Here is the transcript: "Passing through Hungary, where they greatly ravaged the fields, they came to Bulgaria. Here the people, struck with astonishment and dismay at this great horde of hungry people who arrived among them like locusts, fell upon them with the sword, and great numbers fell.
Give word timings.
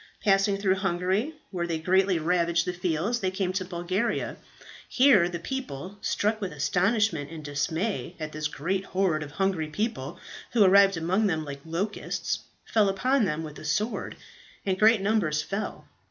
"Passing 0.23 0.57
through 0.57 0.77
Hungary, 0.77 1.35
where 1.51 1.67
they 1.67 1.77
greatly 1.77 2.17
ravaged 2.17 2.65
the 2.65 2.73
fields, 2.73 3.19
they 3.19 3.29
came 3.29 3.53
to 3.53 3.63
Bulgaria. 3.63 4.37
Here 4.89 5.29
the 5.29 5.37
people, 5.37 5.99
struck 6.01 6.41
with 6.41 6.51
astonishment 6.51 7.29
and 7.29 7.45
dismay 7.45 8.15
at 8.19 8.31
this 8.31 8.47
great 8.47 8.83
horde 8.83 9.21
of 9.21 9.33
hungry 9.33 9.67
people 9.67 10.19
who 10.53 10.63
arrived 10.63 10.97
among 10.97 11.27
them 11.27 11.45
like 11.45 11.61
locusts, 11.63 12.39
fell 12.65 12.89
upon 12.89 13.25
them 13.25 13.43
with 13.43 13.57
the 13.57 13.63
sword, 13.63 14.15
and 14.65 14.79
great 14.79 15.01
numbers 15.01 15.43
fell. 15.43 15.87